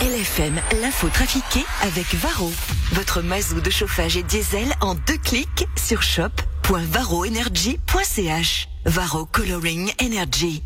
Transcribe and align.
LFM, 0.00 0.60
l'info 0.82 1.08
trafiquée 1.08 1.64
avec 1.82 2.14
Varro. 2.16 2.52
Votre 2.92 3.22
mazou 3.22 3.60
de 3.60 3.70
chauffage 3.70 4.16
et 4.16 4.22
diesel 4.24 4.72
en 4.80 4.94
deux 4.94 5.18
clics 5.18 5.66
sur 5.76 6.02
shop.varroenergy.ch. 6.02 8.68
Varro 8.86 9.24
Coloring 9.26 9.92
Energy. 10.02 10.62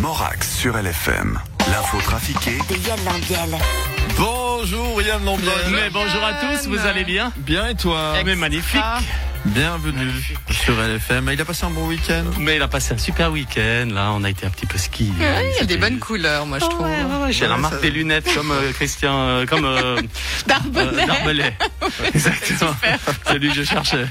Morax 0.00 0.56
sur 0.56 0.76
LFM. 0.78 1.38
L'info 1.70 1.98
trafiquée 2.00 2.56
De 2.70 2.76
Yann 2.88 2.98
Lambiel. 3.04 3.58
Bonjour 4.16 5.02
Yann 5.02 5.22
Lambiel. 5.24 5.52
Mais 5.70 5.90
bonjour 5.90 6.24
à 6.24 6.32
tous, 6.34 6.68
vous 6.68 6.78
allez 6.86 7.04
bien? 7.04 7.32
Bien 7.36 7.68
et 7.68 7.74
toi? 7.74 8.14
Mais 8.24 8.34
magnifique 8.34 8.80
Bienvenue 9.46 10.10
sur 10.50 10.74
LFM. 10.80 11.30
Il 11.32 11.40
a 11.40 11.44
passé 11.44 11.64
un 11.64 11.70
bon 11.70 11.86
week-end 11.88 12.24
Mais 12.38 12.56
il 12.56 12.62
a 12.62 12.68
passé 12.68 12.92
un 12.94 12.98
super 12.98 13.32
week-end, 13.32 13.88
là, 13.92 14.12
on 14.12 14.22
a 14.22 14.30
été 14.30 14.44
un 14.46 14.50
petit 14.50 14.66
peu 14.66 14.76
ski. 14.76 15.12
Ouais, 15.18 15.50
il 15.54 15.56
y 15.56 15.60
a 15.60 15.64
des 15.64 15.78
bonnes 15.78 15.98
couleurs, 15.98 16.44
moi, 16.46 16.58
je 16.58 16.66
trouve. 16.66 16.86
J'ai 17.30 17.46
la 17.46 17.54
Ouais, 17.54 17.60
marque 17.60 17.74
ça- 17.74 17.80
des 17.80 17.90
lunettes 17.90 18.32
comme 18.34 18.50
euh, 18.50 18.70
Christian, 18.72 19.14
euh, 19.18 19.46
comme 19.46 19.64
euh, 19.64 19.96
euh, 19.96 20.02
Darbelay. 20.46 21.56
Exactement. 22.14 22.74
Celui 23.26 23.48
que 23.48 23.54
je 23.54 23.62
cherchais. 23.64 24.06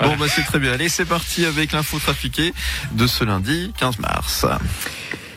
Bon 0.00 0.16
bah 0.16 0.26
c'est 0.28 0.42
très 0.44 0.58
bien. 0.58 0.72
Allez 0.72 0.88
c'est 0.88 1.04
parti 1.04 1.44
avec 1.44 1.72
l'info 1.72 1.98
trafiquée 1.98 2.54
de 2.92 3.06
ce 3.06 3.24
lundi 3.24 3.72
15 3.78 3.98
mars. 3.98 4.46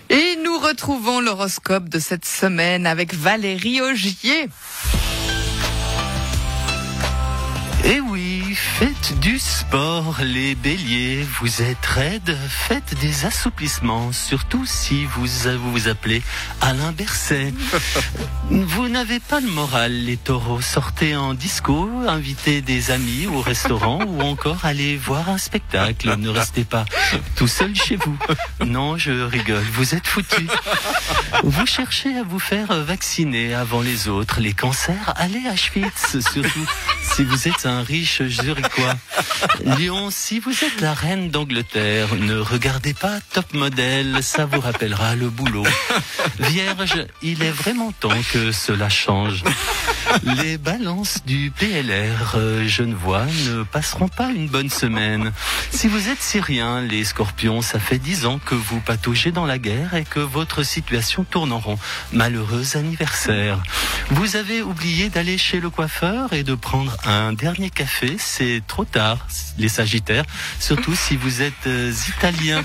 Et 0.10 0.38
nous 0.44 0.58
retrouvons 0.60 1.20
l'horoscope 1.20 1.90
de 1.90 2.00
cette 2.00 2.26
semaine 2.26 2.86
avec 2.88 3.14
Valérie 3.14 3.82
Augier. 3.82 4.48
Eh 7.86 8.00
oui, 8.00 8.43
faites 8.56 9.20
du 9.20 9.40
sport, 9.40 10.18
les 10.22 10.56
béliers. 10.56 11.26
Vous 11.40 11.62
êtes 11.62 11.86
raides, 11.86 12.38
faites 12.50 12.98
des 13.00 13.26
assouplissements, 13.26 14.12
surtout 14.12 14.66
si 14.66 15.06
vous 15.06 15.24
vous, 15.24 15.72
vous 15.72 15.88
appelez 15.88 16.22
Alain 16.60 16.92
Berset. 16.92 17.54
vous 18.50 18.90
n'avez 18.90 19.20
pas 19.20 19.40
le 19.40 19.48
moral, 19.48 19.92
les 19.92 20.18
taureaux. 20.18 20.62
Sortez 20.62 21.16
en 21.16 21.34
disco, 21.34 21.90
invitez 22.08 22.62
des 22.62 22.92
amis 22.92 23.28
au 23.28 23.42
restaurant 23.42 24.00
ou 24.06 24.22
encore 24.22 24.66
allez 24.66 24.98
voir 24.98 25.30
un 25.30 25.38
spectacle. 25.38 26.14
Ne 26.18 26.30
restez 26.30 26.66
pas 26.66 26.86
tout 27.36 27.48
seul 27.48 27.76
chez 27.76 27.96
vous. 27.96 28.18
Non, 28.66 28.98
je 28.98 29.12
rigole, 29.12 29.64
vous 29.74 29.96
êtes 29.96 30.08
foutus. 30.08 30.50
Vous 31.44 31.66
cherchez 31.66 32.18
à 32.18 32.24
vous 32.24 32.40
faire 32.40 32.74
vacciner 32.84 33.54
avant 33.54 33.82
les 33.82 34.10
autres. 34.10 34.42
Les 34.42 34.54
cancers, 34.54 35.14
allez 35.16 35.48
à 35.48 35.56
Schwitz, 35.56 36.20
surtout 36.20 36.68
si 37.16 37.24
vous 37.24 37.48
êtes 37.48 37.68
un 37.68 37.84
riche 37.84 38.24
zurichois. 38.24 38.96
Lyon, 39.78 40.10
si 40.10 40.40
vous 40.40 40.52
êtes 40.64 40.82
la 40.82 40.96
reine 40.96 41.30
d'Angleterre, 41.30 42.16
ne 42.16 42.40
regardez 42.40 42.96
pas 42.96 43.20
Top 43.34 43.54
Model, 43.54 44.24
ça 44.24 44.46
vous 44.46 44.60
rappellera 44.60 45.16
le 45.16 45.30
boulot. 45.30 45.66
Vierge, 46.40 47.06
il 47.22 47.44
est 47.44 47.52
vraiment 47.52 47.92
temps 47.92 48.22
que 48.32 48.52
cela 48.52 48.90
change. 48.90 49.44
Les 50.44 50.58
balances 50.58 51.24
du 51.26 51.52
PLR 51.52 52.36
euh, 52.36 52.68
Genevois 52.68 53.26
ne 53.48 53.64
passeront 53.64 54.08
pas 54.08 54.30
une 54.30 54.48
bonne 54.48 54.70
semaine. 54.70 55.32
Si 55.72 55.88
vous 55.88 56.10
êtes 56.10 56.22
syrien, 56.22 56.82
les 56.82 57.04
scorpions, 57.04 57.62
ça 57.62 57.80
fait 57.80 57.98
dix 57.98 58.26
ans 58.26 58.40
que 58.40 58.56
vous 58.56 58.80
pataugez 58.80 59.32
dans 59.32 59.46
la 59.46 59.58
guerre 59.58 59.96
et 59.96 60.04
que 60.04 60.20
votre 60.20 60.64
situation 60.64 61.24
tourne 61.24 61.52
en 61.52 61.60
rond. 61.60 61.80
Malheureux 62.12 62.78
anniversaire. 62.78 63.62
Vous 64.10 64.36
avez 64.36 64.62
oublié 64.62 65.10
d'aller 65.10 65.38
chez 65.38 65.60
le 65.60 65.70
coiffeur 65.70 66.34
et 66.34 66.44
de 66.44 66.56
prendre 66.56 66.96
un 67.06 67.34
dernier 67.34 67.70
café. 67.70 68.16
C'est 68.20 68.62
trop 68.68 68.86
tard, 68.86 69.28
les 69.58 69.70
sagittaires. 69.70 70.26
Surtout 70.60 70.96
si 70.96 71.16
vous 71.16 71.42
êtes 71.42 71.68
euh, 71.68 71.92
italien. 72.18 72.64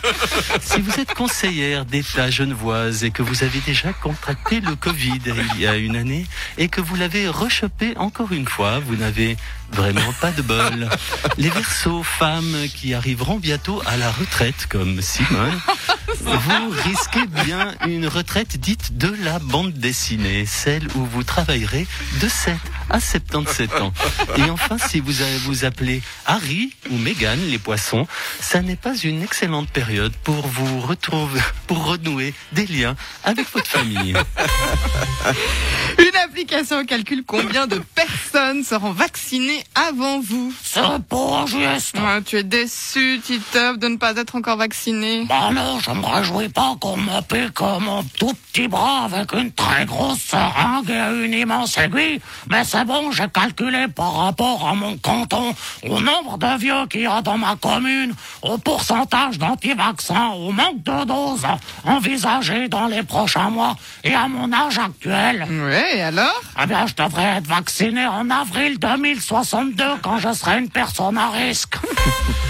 Si 0.60 0.80
vous 0.80 0.98
êtes 1.00 1.14
conseillère 1.14 1.84
d'État 1.84 2.30
genevoise 2.30 3.04
et 3.04 3.10
que 3.10 3.22
vous 3.22 3.44
avez 3.44 3.60
déjà 3.60 3.92
contracté 3.92 4.60
le 4.60 4.76
Covid 4.76 5.20
il 5.54 5.60
y 5.60 5.66
a 5.66 5.76
une 5.76 5.96
année 5.96 6.26
et 6.56 6.68
que 6.68 6.80
vous 6.80 6.96
l'avez 6.96 7.28
rechopé 7.38 7.96
encore 7.96 8.32
une 8.32 8.46
fois, 8.46 8.80
vous 8.80 8.96
n'avez 8.96 9.36
vraiment 9.72 10.12
pas 10.20 10.32
de 10.32 10.42
bol. 10.42 10.88
Les 11.38 11.48
versos 11.48 12.02
femmes 12.02 12.56
qui 12.74 12.94
arriveront 12.94 13.38
bientôt 13.38 13.80
à 13.86 13.96
la 13.96 14.10
retraite 14.10 14.66
comme 14.68 15.00
Simone, 15.00 15.58
vous 16.20 16.70
risquez 16.84 17.26
bien 17.44 17.74
une 17.86 18.06
retraite 18.06 18.58
dite 18.58 18.98
de 18.98 19.14
la 19.24 19.38
bande 19.38 19.72
dessinée, 19.72 20.46
celle 20.46 20.88
où 20.96 21.04
vous 21.04 21.22
travaillerez 21.22 21.86
de 22.20 22.28
7 22.28 22.56
à 22.90 23.00
77 23.00 23.72
ans. 23.80 23.92
Et 24.36 24.50
enfin, 24.50 24.76
si 24.78 25.00
vous 25.00 25.22
avez- 25.22 25.38
vous 25.38 25.64
appelez 25.64 26.02
Harry 26.26 26.72
ou 26.90 26.96
Meghan, 26.96 27.36
les 27.48 27.58
poissons, 27.58 28.06
ça 28.40 28.60
n'est 28.62 28.76
pas 28.76 28.96
une 28.96 29.22
excellente 29.22 29.68
période 29.70 30.12
pour 30.24 30.46
vous 30.46 30.80
retrouver, 30.80 31.40
pour 31.66 31.84
renouer 31.84 32.34
des 32.52 32.66
liens 32.66 32.96
avec 33.24 33.50
votre 33.52 33.66
famille. 33.68 34.14
Une 35.98 36.16
application 36.24 36.84
calcule 36.84 37.24
combien 37.26 37.66
de 37.66 37.78
personnes 37.94 38.62
seront 38.64 38.92
vaccinées 38.92 39.64
avant 39.74 40.20
vous. 40.20 40.52
C'est 40.62 40.80
pas 41.08 41.44
juste. 41.46 41.96
Ouais, 41.98 42.22
tu 42.24 42.36
es 42.38 42.42
déçu, 42.44 43.20
Titeuf, 43.24 43.78
de 43.78 43.88
ne 43.88 43.96
pas 43.96 44.12
être 44.16 44.36
encore 44.36 44.56
vacciné. 44.56 45.24
Bah 45.28 45.50
non, 45.52 45.80
je 45.80 45.90
me 45.90 46.04
réjouis 46.06 46.48
pas 46.48 46.76
qu'on 46.80 46.96
me 46.96 47.20
pique 47.22 47.60
mon 47.60 48.02
tout 48.18 48.32
petit 48.52 48.68
bras 48.68 49.04
avec 49.06 49.32
une 49.32 49.52
très 49.52 49.84
grosse 49.86 50.20
seringue 50.20 50.90
et 50.90 51.24
une 51.26 51.34
immense 51.34 51.76
aiguille. 51.78 52.20
Mais 52.48 52.64
c'est 52.78 52.84
bon, 52.84 53.10
j'ai 53.10 53.28
calculé 53.28 53.88
par 53.88 54.14
rapport 54.14 54.68
à 54.68 54.74
mon 54.74 54.96
canton, 54.98 55.52
au 55.82 56.00
nombre 56.00 56.38
de 56.38 56.58
vieux 56.58 56.86
qu'il 56.88 57.00
y 57.00 57.06
a 57.06 57.22
dans 57.22 57.36
ma 57.36 57.56
commune, 57.56 58.14
au 58.42 58.56
pourcentage 58.58 59.36
d'anti-vaccins, 59.38 60.28
au 60.28 60.52
manque 60.52 60.84
de 60.84 61.04
doses 61.04 61.46
envisagé 61.84 62.68
dans 62.68 62.86
les 62.86 63.02
prochains 63.02 63.50
mois 63.50 63.74
et 64.04 64.14
à 64.14 64.28
mon 64.28 64.52
âge 64.52 64.78
actuel. 64.78 65.46
Et 65.92 66.02
alors? 66.02 66.40
Eh 66.62 66.66
bien, 66.66 66.86
je 66.86 66.94
devrais 66.94 67.38
être 67.38 67.48
vacciné 67.48 68.06
en 68.06 68.30
avril 68.30 68.78
2062 68.78 69.84
quand 70.02 70.18
je 70.18 70.32
serai 70.32 70.58
une 70.58 70.70
personne 70.70 71.18
à 71.18 71.30
risque. 71.30 71.74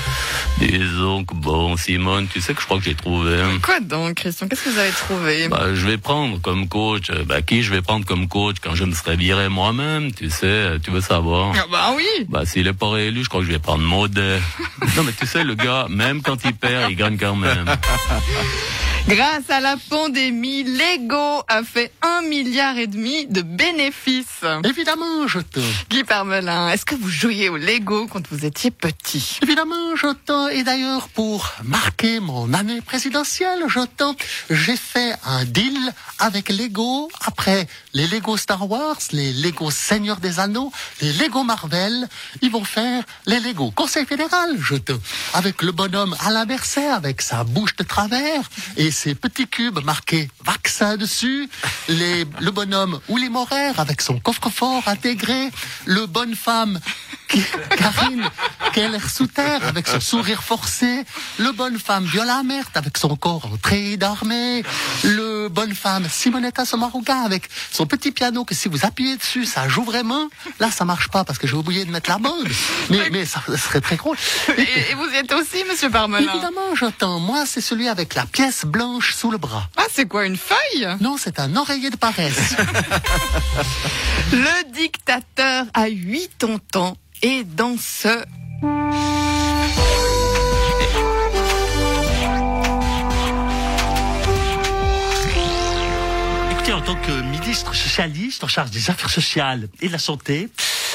Disons 0.61 1.25
que 1.25 1.35
bon, 1.35 1.77
Simone, 1.77 2.27
tu 2.33 2.41
sais 2.41 2.53
que 2.53 2.61
je 2.61 2.67
crois 2.67 2.79
que 2.79 2.85
j'ai 2.85 2.95
trouvé. 2.95 3.41
hein. 3.41 3.59
Quoi 3.63 3.79
donc, 3.81 4.15
Christian? 4.15 4.49
Qu'est-ce 4.49 4.65
que 4.65 4.71
vous 4.71 4.79
avez 4.79 4.91
trouvé? 4.91 5.49
Bah, 5.49 5.75
je 5.75 5.87
vais 5.87 5.99
prendre 5.99 6.41
comme 6.41 6.69
coach. 6.69 7.11
euh, 7.11 7.25
Bah, 7.25 7.43
qui 7.43 7.63
je 7.63 7.71
vais 7.73 7.81
prendre 7.83 8.05
comme 8.05 8.27
coach 8.29 8.57
quand 8.61 8.75
je 8.75 8.85
me 8.85 8.93
serai 8.93 9.17
viré 9.17 9.49
moi-même, 9.49 10.13
tu 10.13 10.31
sais, 10.31 10.47
euh, 10.47 10.79
tu 10.83 10.91
veux 10.91 11.01
savoir? 11.01 11.53
Ah 11.57 11.65
Bah 11.71 11.93
oui 11.97 12.27
Bah, 12.29 12.45
s'il 12.45 12.67
est 12.67 12.73
pas 12.73 12.91
réélu, 12.91 13.23
je 13.23 13.29
crois 13.29 13.41
que 13.41 13.47
je 13.47 13.53
vais 13.53 13.59
prendre 13.61 13.85
Maudet. 13.85 14.41
non, 14.97 15.05
mais 15.05 15.13
tu 15.13 15.27
sais, 15.27 15.45
le 15.45 15.55
gars, 15.55 15.87
même 15.89 16.23
quand 16.23 16.39
il 16.45 16.55
perd, 16.55 16.91
il 16.91 16.97
gagne 16.97 17.17
quand 17.19 17.37
même. 17.37 17.67
Grâce 19.07 19.49
à 19.49 19.61
la 19.61 19.77
pandémie, 19.89 20.65
Lego 20.65 21.43
a 21.49 21.63
fait 21.63 21.93
un 22.03 22.23
milliard 22.23 22.77
et 22.77 22.87
demi 22.87 23.27
de 23.27 23.43
bénéfices. 23.43 24.45
Évidemment, 24.65 25.27
je 25.27 25.39
te. 25.39 25.61
Guy 25.89 26.05
Parmelin, 26.05 26.71
est-ce 26.71 26.85
que 26.85 26.95
vous 26.95 27.09
jouiez 27.09 27.49
au 27.49 27.57
Lego 27.57 28.07
quand 28.07 28.27
vous 28.31 28.45
étiez 28.45 28.71
petit? 28.71 29.39
Évidemment, 29.43 29.97
je 29.97 30.09
te. 30.13 30.53
Et 30.53 30.63
d'ailleurs, 30.63 31.09
pour 31.09 31.53
marquer 31.65 32.21
mon 32.21 32.53
année 32.53 32.81
présidentielle, 32.83 33.65
je 33.69 33.81
te. 33.81 34.05
J'ai 34.51 34.77
fait 34.77 35.15
un 35.25 35.45
deal 35.45 35.79
avec 36.19 36.51
Lego. 36.51 37.09
Après 37.25 37.67
les 37.95 38.07
Lego 38.07 38.37
Star 38.37 38.71
Wars, 38.71 38.99
les 39.13 39.33
Lego 39.33 39.71
Seigneur 39.71 40.19
des 40.19 40.39
Anneaux, 40.39 40.73
les 41.01 41.13
Lego 41.15 41.45
Marvel, 41.45 42.09
ils 42.43 42.51
vont 42.51 42.65
faire 42.65 43.05
les 43.27 43.41
Lego 43.41 43.71
Conseil 43.71 44.05
fédéral, 44.05 44.57
je 44.61 44.77
te. 44.77 44.93
Avec 45.33 45.63
le 45.63 45.73
bonhomme 45.73 46.15
Alain 46.21 46.47
Berset, 46.47 46.87
avec 46.87 47.23
sa 47.23 47.45
bouche 47.45 47.75
de 47.77 47.85
travers 47.85 48.43
et 48.77 48.91
ses 48.99 49.15
petits 49.15 49.47
cubes 49.47 49.79
marqués 49.85 50.29
vaccin 50.45 50.97
dessus. 50.97 51.49
Le 51.89 52.51
bonhomme 52.51 52.99
Willy 53.09 53.29
Morer 53.29 53.71
avec 53.77 54.03
son 54.03 54.19
coffre-fort 54.19 54.83
intégré. 54.89 55.51
Le 55.87 56.07
bonne 56.07 56.35
femme 56.35 56.81
Karine 57.77 58.29
Keller 58.79 59.09
Souter 59.09 59.59
avec 59.67 59.89
son 59.89 59.99
sourire 59.99 60.45
forcé, 60.45 61.05
le 61.39 61.51
bonne 61.51 61.81
femme 61.81 62.05
Viola 62.05 62.37
Amert 62.37 62.67
avec 62.75 62.97
son 62.97 63.17
corps 63.17 63.47
en 63.53 63.57
treillis 63.57 63.99
d'armée, 63.99 64.63
le 65.03 65.49
bonne 65.49 65.75
femme 65.75 66.07
Simonetta 66.09 66.65
Sommaruga 66.65 67.17
avec 67.25 67.49
son 67.73 67.87
petit 67.87 68.13
piano 68.13 68.45
que 68.45 68.55
si 68.55 68.69
vous 68.69 68.87
appuyez 68.87 69.17
dessus, 69.17 69.47
ça 69.47 69.69
joue 69.69 69.83
vraiment. 69.83 70.29
Là, 70.61 70.71
ça 70.71 70.85
marche 70.85 71.09
pas 71.09 71.25
parce 71.25 71.41
que 71.41 71.49
j'ai 71.49 71.57
oublié 71.57 71.85
de 71.87 71.91
mettre 71.91 72.09
la 72.09 72.19
bande. 72.19 72.47
Mais, 72.91 73.11
mais 73.11 73.25
ça, 73.25 73.43
serait 73.57 73.81
très 73.81 73.97
drôle. 73.97 74.17
et, 74.57 74.63
et 74.63 74.95
vous 74.95 75.09
êtes 75.13 75.33
aussi, 75.33 75.65
monsieur 75.69 75.91
Parmelin 75.91 76.33
Évidemment, 76.33 76.77
j'entends. 76.77 77.19
Moi, 77.19 77.47
c'est 77.47 77.61
celui 77.61 77.89
avec 77.89 78.15
la 78.15 78.27
pièce 78.27 78.65
blanche 78.65 79.13
sous 79.13 79.33
le 79.33 79.39
bras. 79.39 79.69
Ah, 79.77 79.87
c'est 79.93 80.07
quoi, 80.07 80.25
une 80.25 80.37
feuille? 80.37 80.87
Non, 81.01 81.17
c'est 81.19 81.41
un 81.41 81.57
oreiller 81.57 81.91
de 81.91 81.97
paresse. 81.97 82.55
Le 84.33 84.73
dictateur 84.73 85.65
a 85.75 85.87
80 85.89 86.59
ans 86.77 86.97
et 87.23 87.43
dans 87.43 87.77
ce... 87.77 88.25
Écoutez, 96.51 96.73
en 96.73 96.81
tant 96.81 96.97
que 96.97 97.23
ministre 97.31 97.75
socialiste 97.75 98.43
en 98.43 98.49
charge 98.49 98.71
des 98.73 98.91
affaires 98.91 99.11
sociales 99.11 99.69
et 99.81 99.87
de 99.87 99.93
la 99.93 99.99
santé, 99.99 100.49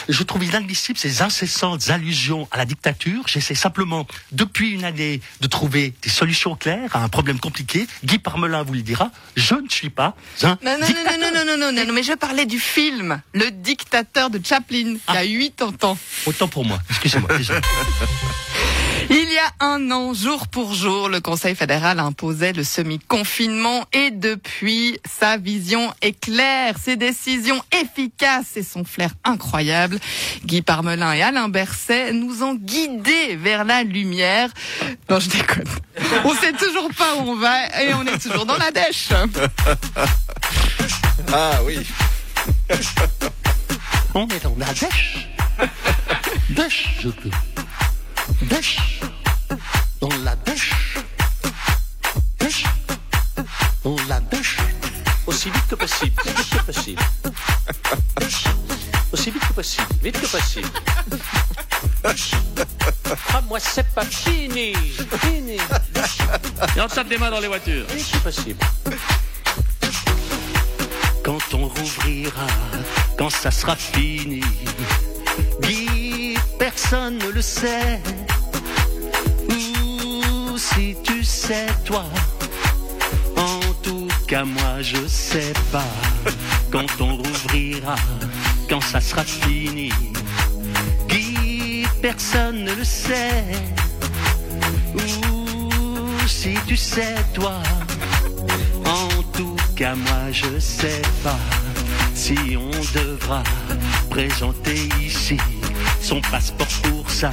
je 0.10 0.24
trouve 0.24 0.44
inadmissible 0.44 0.98
ces 0.98 1.22
incessantes 1.22 1.90
allusions 1.90 2.48
à 2.52 2.58
la 2.58 2.66
dictature. 2.66 3.24
J'essaie 3.28 3.56
simplement, 3.56 4.08
depuis 4.32 4.72
une 4.72 4.84
année, 4.84 5.22
de 5.42 5.48
trouver 5.48 5.94
des 6.02 6.10
solutions 6.10 6.56
claires 6.56 6.96
à 6.96 7.04
un 7.04 7.10
problème 7.10 7.40
compliqué. 7.40 7.88
Guy 8.04 8.20
Parmelin 8.20 8.64
vous 8.64 8.74
le 8.74 8.82
dira. 8.82 9.12
Je 9.36 9.56
ne 9.56 9.70
suis 9.70 9.90
pas 9.90 10.16
un 10.42 10.58
non, 10.64 10.78
non, 10.80 10.86
dictateur. 10.86 11.20
Non, 11.20 11.32
non, 11.34 11.46
non, 11.46 11.58
non, 11.58 11.72
non, 11.72 11.86
non, 11.86 11.94
mais 11.94 12.04
je 12.04 12.14
parlais 12.14 12.46
du 12.46 12.60
film 12.60 13.22
Le 13.34 13.52
dictateur 13.52 14.30
de 14.30 14.40
Chaplin, 14.44 14.78
il 14.78 14.94
y 14.96 15.00
ah. 15.08 15.14
a 15.14 15.26
80 15.26 15.88
ans. 15.88 15.98
Autant 16.26 16.48
pour 16.48 16.66
moi. 16.66 16.80
Excusez-moi. 16.90 17.30
désolé. 19.44 19.54
Il 19.60 19.62
y 19.62 19.66
a 19.66 19.66
un 19.66 19.92
an, 19.92 20.13
jour 20.13 20.48
pour 20.48 20.74
jour, 20.74 21.10
le 21.10 21.19
Conseil 21.19 21.56
fédéral 21.56 22.00
imposait 22.00 22.54
le 22.54 22.63
semi-confinement 22.63 23.86
et 23.92 24.12
depuis, 24.12 25.00
sa 25.06 25.38
vision 25.38 25.94
est 26.01 26.18
claire, 26.18 26.75
ses 26.78 26.95
décisions 26.95 27.62
efficaces 27.72 28.56
et 28.56 28.63
son 28.63 28.84
flair 28.84 29.10
incroyable. 29.24 30.00
Guy 30.45 30.62
Parmelin 30.62 31.13
et 31.13 31.22
Alain 31.22 31.50
Berset 31.50 32.13
nous 32.13 32.44
ont 32.44 32.56
guidés 32.56 33.36
vers 33.36 33.66
la 33.66 33.84
lumière. 33.84 34.50
Non, 35.10 35.19
je 35.19 35.30
déconne. 35.30 35.63
On 36.24 36.34
sait 36.36 36.54
toujours 36.54 36.89
pas 36.98 37.16
où 37.16 37.30
on 37.31 37.36
va 37.36 37.81
et 37.81 37.94
on 37.94 38.06
est 38.06 38.19
toujours 38.19 38.46
dans 38.46 38.57
la 38.57 38.72
dèche. 38.72 39.10
Ah 41.31 41.62
oui. 41.66 41.80
On 44.13 44.28
est 44.28 44.44
dans 44.44 44.56
la 44.57 44.74
dèche. 44.74 45.30
Dèche, 46.50 46.98
je 47.01 47.10
peux. 47.10 47.30
Dèche. 48.44 49.00
Dans 53.84 53.96
la 54.08 54.20
dèche. 54.22 54.58
Aussi 55.28 55.50
vite 55.50 55.68
que 55.70 55.76
possible. 55.76 56.16
Vite 56.26 56.50
que 56.50 56.64
possible. 56.64 57.02
Aussi 59.12 59.32
vite 59.32 59.48
que 59.48 59.54
possible. 59.54 59.88
Vite 60.02 60.22
que 60.22 60.28
possible. 60.28 60.70
Ah, 63.34 63.42
moi, 63.48 63.60
c'est 63.60 63.88
pas 63.94 64.06
fini. 64.06 64.74
Fini. 65.22 65.58
Et 66.76 66.82
on 66.82 66.88
tape 66.88 67.10
des 67.10 67.18
mains 67.18 67.32
dans 67.32 67.40
les 67.40 67.48
voitures. 67.48 67.86
Vite 67.90 68.12
que 68.12 68.18
possible. 68.18 68.60
Quand 71.24 71.54
on 71.54 71.68
rouvrira, 71.68 72.48
quand 73.18 73.30
ça 73.30 73.52
sera 73.52 73.76
fini, 73.76 74.42
Guy, 75.62 76.38
personne 76.60 77.18
ne 77.18 77.30
le 77.30 77.42
sait. 77.42 78.02
Ou 79.50 80.58
si 80.58 80.98
tu 81.04 81.24
sais, 81.24 81.68
toi, 81.86 82.06
moi, 84.42 84.82
je 84.82 85.06
sais 85.08 85.54
pas. 85.72 85.86
Quand 86.72 86.88
on 87.00 87.18
rouvrira, 87.18 87.96
quand 88.68 88.82
ça 88.82 89.00
sera 89.00 89.24
fini, 89.24 89.92
Guy, 91.08 91.86
personne 92.02 92.64
ne 92.64 92.74
le 92.74 92.84
sait. 92.84 93.44
Ou 94.96 96.28
si 96.28 96.56
tu 96.66 96.76
sais, 96.76 97.16
toi, 97.34 97.62
en 98.86 99.22
tout 99.38 99.56
cas, 99.76 99.94
moi 99.94 100.32
je 100.32 100.60
sais 100.60 101.02
pas 101.24 101.40
si 102.16 102.36
on 102.58 102.72
devra 102.98 103.44
présenter 104.10 104.90
ici 105.00 105.38
son 106.02 106.22
passeport 106.22 106.68
pour 106.84 107.10
ça, 107.10 107.32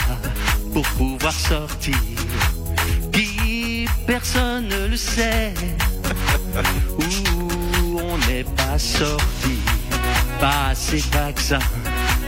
pour 0.74 0.86
pouvoir 0.98 1.32
sortir. 1.32 1.96
Qui 3.12 3.86
personne 4.06 4.68
ne 4.68 4.86
le 4.88 4.96
sait, 4.96 5.54
où 6.98 8.00
on 8.00 8.18
n'est 8.28 8.44
pas 8.44 8.78
sorti, 8.78 9.58
pas 10.40 10.68
assez 10.70 11.02
vaccins, 11.12 11.58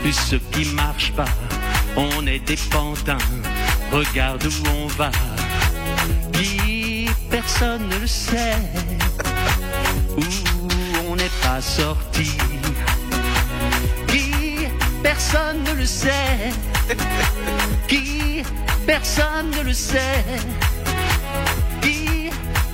plus 0.03 0.13
ce 0.13 0.37
qui 0.37 0.65
marche 0.75 1.13
pas, 1.13 1.29
on 1.97 2.27
est 2.27 2.41
des 2.41 2.59
pantins, 2.71 3.19
regarde 3.91 4.45
où 4.45 4.69
on 4.83 4.87
va. 4.89 5.11
Qui 6.33 7.09
personne 7.31 7.89
ne 7.89 7.99
le 7.99 8.07
sait 8.07 8.57
où 10.17 10.23
on 11.09 11.17
n'est 11.17 11.37
pas 11.43 11.61
sorti. 11.61 12.31
Qui 14.09 14.67
personne 15.03 15.63
ne 15.65 15.73
le 15.73 15.87
sait. 15.87 16.51
Qui 17.89 18.43
personne 18.87 19.51
ne 19.51 19.63
le 19.63 19.73
sait. 19.73 20.25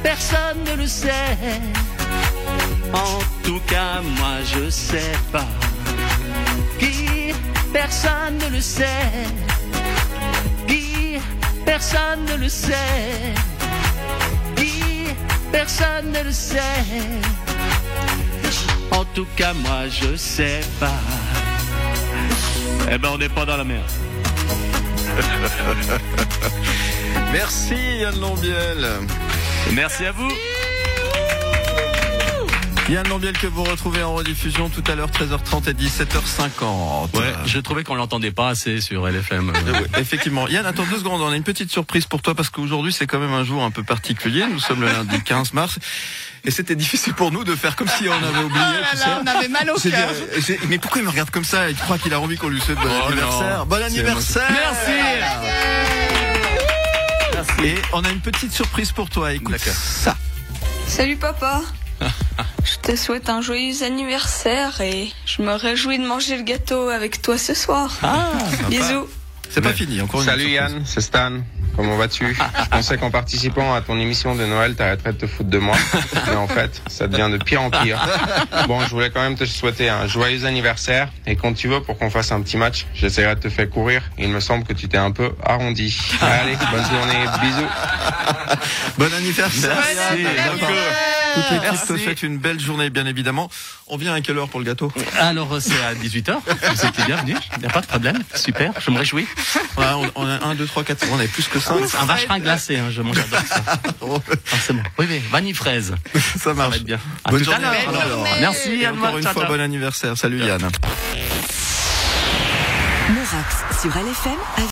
Personne 0.02 0.64
ne 0.64 0.76
le 0.76 0.86
sait. 0.86 1.36
En 2.92 3.18
tout 3.44 3.60
cas, 3.66 4.00
moi 4.18 4.36
je 4.44 4.70
sais 4.70 5.12
pas. 5.32 5.46
Qui? 6.78 7.32
Personne 7.72 8.38
ne 8.38 8.56
le 8.56 8.60
sait. 8.60 8.84
Qui? 10.66 11.18
Personne 11.64 12.24
ne 12.26 12.36
le 12.36 12.48
sait. 12.48 13.34
Qui? 14.56 15.06
Personne 15.52 16.12
ne 16.12 16.22
le 16.22 16.32
sait. 16.32 16.58
En 18.90 19.04
tout 19.04 19.26
cas, 19.36 19.52
moi 19.52 19.88
je 19.88 20.16
sais 20.16 20.60
pas. 20.80 21.00
Eh 22.90 22.98
ben, 22.98 23.10
on 23.12 23.18
n'est 23.18 23.28
pas 23.28 23.44
dans 23.44 23.56
la 23.56 23.64
mer. 23.64 23.82
Merci 27.32 27.74
Yann 28.00 28.18
Lambiel. 28.20 28.86
Merci 29.72 30.04
à 30.06 30.12
vous. 30.12 30.28
Yann 32.88 33.06
Lambiel 33.06 33.36
que 33.36 33.46
vous 33.46 33.64
retrouvez 33.64 34.02
en 34.02 34.14
rediffusion 34.14 34.70
tout 34.70 34.82
à 34.90 34.94
l'heure 34.94 35.10
13h30 35.10 35.68
et 35.68 35.74
17h50. 35.74 37.14
Ouais, 37.18 37.34
je 37.44 37.58
trouvais 37.58 37.84
qu'on 37.84 37.94
l'entendait 37.96 38.30
pas 38.30 38.48
assez 38.48 38.80
sur 38.80 39.06
LFM. 39.06 39.52
Ouais, 39.66 40.00
effectivement. 40.00 40.48
Yann, 40.48 40.64
attends 40.64 40.86
deux 40.90 40.96
secondes. 40.98 41.20
On 41.20 41.28
a 41.30 41.36
une 41.36 41.42
petite 41.42 41.70
surprise 41.70 42.06
pour 42.06 42.22
toi 42.22 42.34
parce 42.34 42.48
qu'aujourd'hui 42.48 42.92
c'est 42.92 43.06
quand 43.06 43.18
même 43.18 43.32
un 43.34 43.44
jour 43.44 43.62
un 43.62 43.70
peu 43.70 43.82
particulier. 43.82 44.44
Nous 44.50 44.58
sommes 44.58 44.80
le 44.80 44.86
lundi 44.88 45.20
15 45.22 45.52
mars 45.52 45.78
et 46.44 46.50
c'était 46.50 46.76
difficile 46.76 47.12
pour 47.12 47.30
nous 47.30 47.44
de 47.44 47.54
faire 47.54 47.76
comme 47.76 47.88
si 47.88 48.08
on 48.08 48.12
avait 48.12 48.44
oublié. 48.44 48.64
Oh 48.64 48.96
là 48.96 49.06
là, 49.06 49.20
on 49.22 49.26
avait 49.26 49.48
mal 49.48 49.70
au 49.70 49.78
cœur. 49.78 50.08
euh, 50.10 50.54
mais 50.68 50.78
pourquoi 50.78 51.02
il 51.02 51.04
me 51.04 51.10
regarde 51.10 51.28
comme 51.30 51.44
ça? 51.44 51.68
Il 51.68 51.76
croit 51.76 51.98
qu'il 51.98 52.14
a 52.14 52.20
envie 52.20 52.38
qu'on 52.38 52.48
lui 52.48 52.60
souhaite 52.60 52.78
bon 52.78 52.88
Oh 52.88 53.08
anniversaire. 53.08 53.58
non. 53.58 53.66
Bon 53.66 53.82
anniversaire 53.82 54.48
Merci. 54.50 55.97
Et 57.64 57.74
on 57.92 58.04
a 58.04 58.10
une 58.10 58.20
petite 58.20 58.52
surprise 58.52 58.92
pour 58.92 59.10
toi. 59.10 59.32
Écoute 59.32 59.52
D'accord. 59.52 59.72
ça. 59.72 60.16
Salut 60.86 61.16
papa. 61.16 61.62
Je 62.64 62.76
te 62.76 62.94
souhaite 62.94 63.28
un 63.28 63.40
joyeux 63.40 63.82
anniversaire 63.82 64.80
et 64.80 65.10
je 65.24 65.42
me 65.42 65.52
réjouis 65.52 65.98
de 65.98 66.06
manger 66.06 66.36
le 66.36 66.42
gâteau 66.42 66.88
avec 66.88 67.20
toi 67.20 67.36
ce 67.36 67.54
soir. 67.54 67.98
Bisous. 68.68 69.08
C'est 69.50 69.60
pas 69.60 69.72
fini. 69.72 70.00
Encore 70.00 70.20
une 70.20 70.26
Salut. 70.26 70.48
Yann, 70.50 70.82
c'est 70.84 71.00
Stan. 71.00 71.32
Comment 71.76 71.96
vas-tu 71.96 72.34
Je 72.64 72.68
pensais 72.70 72.98
qu'en 72.98 73.10
participant 73.10 73.74
à 73.74 73.80
ton 73.80 73.98
émission 73.98 74.34
de 74.34 74.44
Noël, 74.44 74.74
t'arrêterais 74.74 75.12
de 75.12 75.18
te 75.18 75.26
foutre 75.26 75.48
de 75.48 75.58
moi. 75.58 75.76
Mais 76.26 76.36
en 76.36 76.48
fait, 76.48 76.82
ça 76.88 77.06
devient 77.06 77.30
de 77.30 77.42
pire 77.42 77.62
en 77.62 77.70
pire. 77.70 78.04
Bon, 78.66 78.80
je 78.80 78.90
voulais 78.90 79.10
quand 79.10 79.22
même 79.22 79.36
te 79.36 79.44
souhaiter 79.44 79.88
un 79.88 80.06
joyeux 80.06 80.44
anniversaire. 80.44 81.08
Et 81.26 81.36
quand 81.36 81.54
tu 81.54 81.68
veux, 81.68 81.80
pour 81.80 81.96
qu'on 81.96 82.10
fasse 82.10 82.32
un 82.32 82.40
petit 82.40 82.56
match, 82.56 82.86
j'essaierai 82.94 83.36
de 83.36 83.40
te 83.40 83.48
faire 83.48 83.70
courir. 83.70 84.02
Il 84.18 84.28
me 84.28 84.40
semble 84.40 84.64
que 84.64 84.72
tu 84.72 84.88
t'es 84.88 84.98
un 84.98 85.10
peu 85.10 85.30
arrondi. 85.42 85.96
Allez, 86.20 86.56
bonne 86.70 86.84
journée, 86.84 87.24
bisous. 87.40 88.58
Bon 88.98 89.12
anniversaire. 89.14 89.76
Bon 89.76 90.66
Yann. 90.66 91.17
Toute 91.42 91.62
l'équipe 91.62 91.86
te 91.86 91.96
souhaite 91.98 92.22
une 92.22 92.38
belle 92.38 92.60
journée, 92.60 92.90
bien 92.90 93.06
évidemment. 93.06 93.50
On 93.86 93.96
vient 93.96 94.14
à 94.14 94.20
quelle 94.20 94.38
heure 94.38 94.48
pour 94.48 94.60
le 94.60 94.66
gâteau 94.66 94.92
Alors, 95.18 95.52
euh, 95.54 95.60
c'est 95.60 95.82
à 95.82 95.94
18h. 95.94 96.36
Vous 96.46 96.86
êtes 96.86 96.96
les 96.98 97.04
bienvenus. 97.04 97.36
Il 97.56 97.60
n'y 97.60 97.66
a 97.66 97.70
pas 97.70 97.80
de 97.80 97.86
problème. 97.86 98.18
Super. 98.34 98.72
Je 98.80 98.90
me 98.90 98.98
réjouis. 98.98 99.26
on 99.76 99.82
a, 99.82 99.96
on 100.14 100.26
a 100.26 100.44
1, 100.46 100.54
2, 100.54 100.66
3, 100.66 100.84
4, 100.84 101.06
on 101.12 101.14
avait 101.18 101.28
plus 101.28 101.48
que 101.48 101.58
ça. 101.60 101.74
Un 102.00 102.04
vacherin 102.06 102.38
glacé, 102.40 102.78
hein, 102.78 102.86
je 102.90 103.02
mange 103.02 103.16
j'adore 103.16 103.40
ça. 103.48 103.62
Forcément. 104.44 104.82
Oui, 104.98 105.06
oui. 105.08 105.20
Vanille 105.30 105.54
fraise. 105.54 105.94
Ça 106.14 106.20
Ça 106.38 106.54
marche. 106.54 106.70
va 106.70 106.76
être 106.76 106.84
bien. 106.84 106.98
À 107.24 107.30
Bonne 107.30 107.42
tout 107.42 107.50
à 107.50 107.60
journée. 107.60 108.30
Merci, 108.40 108.70
Et 108.82 108.88
encore 108.88 109.16
une 109.16 109.22
Ciao, 109.22 109.32
fois, 109.32 109.42
ciao. 109.44 109.52
bon 109.54 109.60
anniversaire. 109.60 110.16
Salut 110.16 110.38
Yann. 110.44 110.60
Morax 113.10 113.80
sur 113.80 113.90
LFM 113.90 114.64